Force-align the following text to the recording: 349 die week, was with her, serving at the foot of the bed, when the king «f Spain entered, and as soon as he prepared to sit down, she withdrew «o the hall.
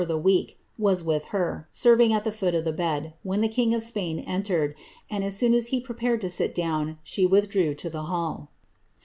349 0.01 0.35
die 0.35 0.43
week, 0.49 0.57
was 0.79 1.03
with 1.03 1.25
her, 1.25 1.67
serving 1.71 2.11
at 2.11 2.23
the 2.23 2.31
foot 2.31 2.55
of 2.55 2.63
the 2.63 2.73
bed, 2.73 3.13
when 3.21 3.39
the 3.39 3.47
king 3.47 3.71
«f 3.71 3.83
Spain 3.83 4.17
entered, 4.17 4.73
and 5.11 5.23
as 5.23 5.35
soon 5.37 5.53
as 5.53 5.67
he 5.67 5.79
prepared 5.79 6.19
to 6.21 6.27
sit 6.27 6.55
down, 6.55 6.97
she 7.03 7.23
withdrew 7.27 7.75
«o 7.85 7.89
the 7.89 8.03
hall. 8.05 8.49